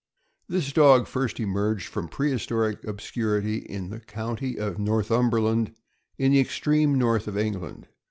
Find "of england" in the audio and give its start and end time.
7.27-7.87